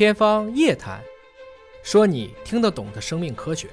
[0.00, 0.98] 天方夜谭，
[1.82, 3.68] 说你听得懂的生命科学。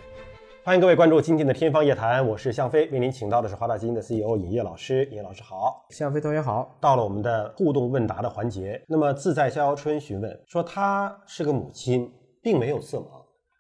[0.62, 5.06] 欢迎各位关注今天的《天方夜谭》，我是向飞，为您请到的是华大基因的 CEO 尹烨老师。
[5.06, 6.78] 尹烨老师好，向飞同学好。
[6.82, 12.12] 到了我们的互动问答的环节，那么自在逍遥春询问说，他是个母亲，
[12.44, 13.06] 并没有色盲，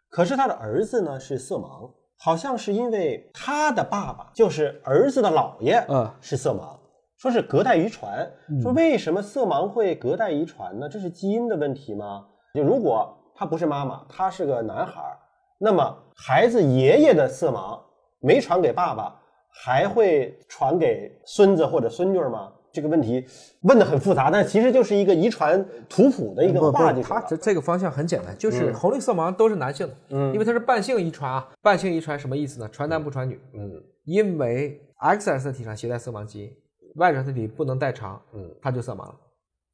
[0.10, 6.78] 可是他的儿子呢是色盲，好像是因为他的爸爸就是儿子的姥爷，嗯是色盲，
[7.18, 8.30] 说是隔代遗传。
[8.62, 10.90] 说为什么色盲会隔代遗传呢？
[10.90, 12.26] 这是基因的问题吗？
[12.58, 15.16] 就如果他不是妈妈，他是个男孩儿，
[15.60, 17.80] 那么孩子爷爷的色盲
[18.20, 19.16] 没传给爸爸，
[19.64, 22.52] 还会传给孙子或者孙女儿吗？
[22.74, 23.26] 这个问题
[23.62, 27.02] 问的很复杂，但其实就是一个遗传图谱的一个话题。
[27.02, 31.48] 它这这个方向很简单，就是红绿色盲都是男性的，嗯因为它是半性遗传啊。
[31.62, 32.68] 半性遗传什么意思呢？
[32.70, 33.72] 传男不传女，嗯
[34.04, 36.52] 因为 X 染色体上携带色盲基因
[36.96, 39.16] ，Y 染色体不能代偿，嗯它就色盲了。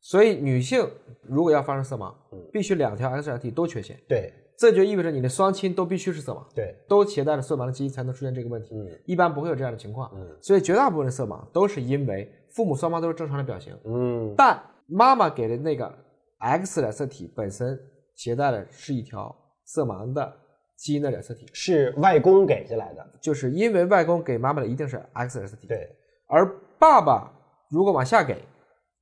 [0.04, 0.88] 所以女性
[1.22, 4.32] 如果要发生色盲嗯，必须两条 X 染色体都缺陷，对。
[4.56, 8.76] 这就意味着你的双亲都必须是色盲，对，都携带了色盲的基因才能出现这个问题。
[8.76, 8.88] 嗯。
[9.06, 10.38] 一般不会有这样的情况，嗯。
[10.42, 14.36] 所以绝大部分的色盲都是因为父母双方都是正常的表型，嗯。
[14.38, 15.92] 但妈妈给的那个
[16.38, 17.78] X 染色体本身
[18.16, 19.36] 携带的是一条
[19.66, 20.32] 色盲的
[20.78, 23.04] 基因的染色体，是外公给下来的。
[23.22, 25.90] 就是因为外公给妈妈的一定是 X 染色体，对，
[26.28, 26.48] 而
[26.78, 27.32] 爸爸
[27.72, 28.38] 如果往下给，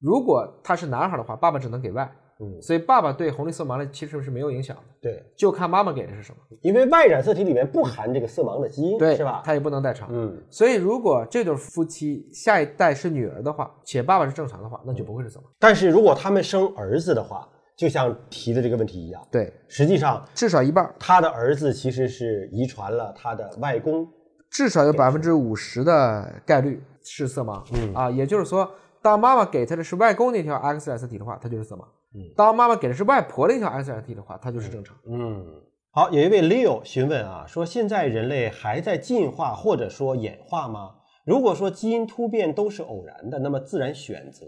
[0.02, 9.44] 如果他是男孩的话，爸爸只能给 Y，嗯所以爸爸对红绿色盲的其实是没有影响的，对，就看妈妈给的是什么，因为 Y 染色体里面不含这个色盲的基因，对，是吧？
[9.46, 10.10] 他也不能代偿。
[10.12, 15.44] 嗯所以，如果这对夫妻下一代是女儿的话，且爸爸是正常的话，那就不会是色盲。
[15.60, 24.08] 但是如果他们生儿子的话，就像提的这个问题一样，对，实际上至少一半儿，他的儿子其实是遗传了他的外公。
[24.50, 27.64] 至少有百分之五十的概率是色盲。
[27.72, 28.70] 嗯啊，也就是说，
[29.02, 34.96] 当妈妈给他的是外公那条 X 染色体的话，他就是色盲；嗯当妈妈给的是外婆那条 X 染色体的话，他就是正常。
[35.08, 35.46] 嗯，
[35.92, 40.92] 好，有一位 Leo 询问啊，说现在人类还在进化或者说演化吗？
[41.26, 44.48] 如果说基因突变都是偶然的，那么自然选择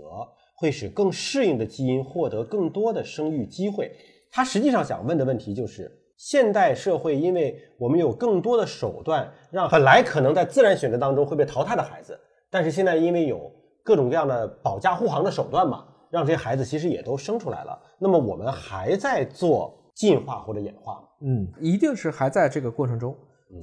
[0.55, 3.91] 会使更适应的基因获得更多的生育机会。
[4.31, 12.19] 他实际上想问的问题就是，现代社会因为我们有更多的手段，让本来可能在自然选择当中会被淘汰的孩子，
[12.49, 13.51] 但是现在因为有
[13.83, 17.77] 各种各样的保驾护航的手段嘛，让这些孩子其实也都生出来了。
[17.99, 21.03] 那么我们还在做进化或者演化吗？
[21.21, 23.15] 嗯，一定是还在这个过程中，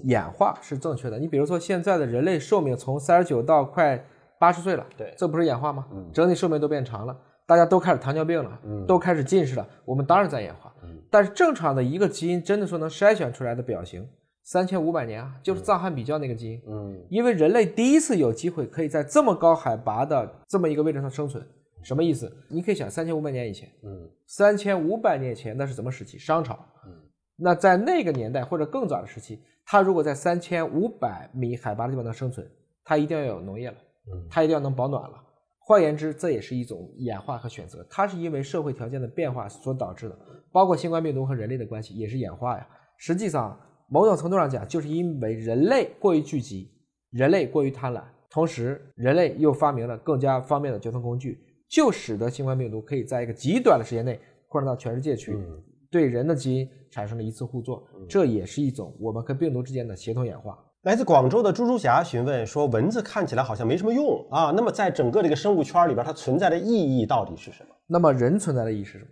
[0.05, 1.19] 演化是正确的。
[1.19, 4.03] 你比如说，现在的人类寿命从三十九到快
[4.39, 5.87] 八十岁了，对这不是演化吗？
[6.13, 7.17] 整体寿命都变长了，
[7.47, 10.73] 大家都开始糖尿病了，都开始近视了，我们当然在演化。
[11.11, 14.09] 但是正常的一个基因，真的说能筛选出来的表型，
[14.43, 16.63] 三千五百年啊，就是藏汉比较那个基因。
[16.67, 21.45] 嗯因为人类第一次有机会可以在这么高海拔的这么一个位置上生存，
[21.83, 22.31] 什么意思？
[22.49, 26.19] 你可以想，三千五百年以前，嗯三千五百年前那是什么时期？
[26.19, 26.59] 商朝。
[27.43, 32.47] 那在那个年代或者更早的时期，它如果在三千五百米海拔的地方能生存，
[32.85, 33.77] 它一定要有农业了，
[34.29, 35.17] 它一定要能保暖了。
[35.59, 40.19] 换言之，这也是一种演化和选择，它是因为社会条件的变化所导致的，
[40.53, 42.67] 包括新冠病毒和人类的关系也是演化呀。
[42.99, 43.59] 实际上，
[43.91, 46.71] 某种程度上讲，就是因为人类过于聚集，
[47.11, 55.37] 人类过于贪婪，同时人类又发明了更加方便的交通工具，就使得新冠病毒可以在一个极短的时间内扩散到全世界去，
[55.91, 60.57] 对人的基因产生了一次互作，这也是一种我们跟病毒之间的协同演化。
[60.83, 67.75] 来自广州的猪猪侠询问说：“蚊子看起来好像没什么用啊，那么在整个这个生物圈里边，它存在的意义到底是什么？
[67.87, 69.11] 那么人存在的意义是什么？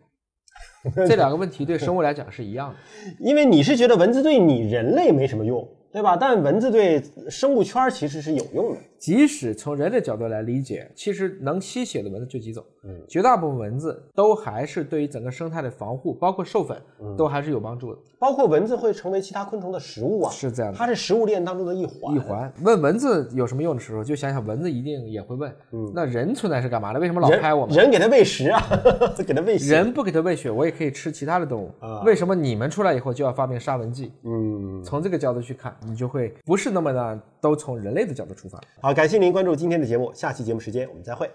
[1.07, 2.77] 这两个问题对生物来讲是一样的。
[3.19, 6.17] 因为你是觉得蚊子对你人类没什么用，对吧？
[6.17, 8.79] 但蚊子对生物圈其实是有用的。
[8.99, 16.77] 即使从人的角度来理解，其实能吸血的蚊子就几种，嗯绝大部分蚊子都还是对于整个生态的防护，包括授粉，
[17.17, 17.99] 都还是有帮助的。
[18.19, 22.17] 包括蚊子会成为其他昆虫的食物啊，是这样的它是食物链当中的一环。
[22.17, 25.55] 一环问蚊子有什么用的时候，就想想蚊子一定也会问，
[25.95, 26.99] 那人存在是干嘛的？
[26.99, 27.77] 为什么老拍我们？
[27.77, 28.61] 人给它喂食啊，
[29.25, 29.73] 给它喂血。
[29.73, 31.71] 人不给它喂血，我也可以吃其他的动物。
[31.79, 34.13] 啊为什么你们出来以后就要发明杀蚊剂？
[34.25, 38.61] 嗯，从这个角度去看，你就会不是那么的都从人类的角度出发。
[38.81, 41.31] 好，感谢您关注今天的节目，下期节目时间我们再会。